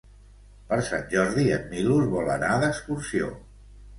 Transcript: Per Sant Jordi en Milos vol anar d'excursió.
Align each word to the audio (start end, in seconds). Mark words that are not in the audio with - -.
Per 0.71 0.79
Sant 0.87 1.03
Jordi 1.11 1.43
en 1.59 1.69
Milos 1.75 2.09
vol 2.15 2.33
anar 2.39 2.51
d'excursió. 2.65 3.29